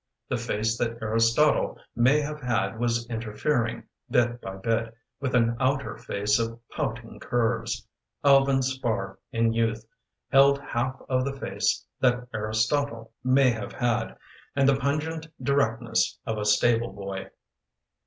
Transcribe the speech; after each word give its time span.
The 0.29 0.37
face 0.37 0.79
that 0.79 0.97
Aristotle 0.99 1.77
may 1.95 2.21
have 2.21 2.41
had 2.41 2.79
Was 2.79 3.07
interfering, 3.07 3.83
bit 4.09 4.41
by 4.41 4.55
bit, 4.55 4.95
With 5.19 5.35
an 5.35 5.55
outer 5.59 5.95
face 5.95 6.39
of 6.39 6.59
pouting 6.69 7.19
curves. 7.19 7.85
Alvin 8.23 8.63
Spar 8.63 9.19
in 9.31 9.53
youth 9.53 9.85
Held 10.31 10.57
half 10.57 10.99
of 11.07 11.23
the 11.23 11.33
face 11.39 11.85
that 11.99 12.27
Aristotle 12.33 13.11
May 13.23 13.51
have 13.51 13.73
had, 13.73 14.15
and 14.55 14.67
the 14.67 14.75
pungent 14.79 15.27
directness 15.39 16.17
Of 16.25 16.39
a 16.39 16.45
stable 16.45 16.93
boy. 16.93 17.29